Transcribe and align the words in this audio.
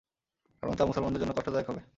কারণ 0.63 0.73
তা 0.73 0.83
মুসলমানদের 0.85 1.21
জন্য 1.21 1.33
কষ্টদায়ক 1.33 1.67
হবে। 1.69 1.81